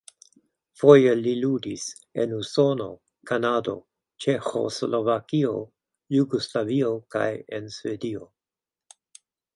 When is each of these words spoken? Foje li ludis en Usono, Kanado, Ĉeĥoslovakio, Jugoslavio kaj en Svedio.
Foje 0.83 1.09
li 1.17 1.33
ludis 1.41 1.83
en 2.23 2.33
Usono, 2.37 2.87
Kanado, 3.31 3.75
Ĉeĥoslovakio, 4.25 5.53
Jugoslavio 6.17 6.91
kaj 7.17 7.31
en 7.59 7.73
Svedio. 7.77 8.27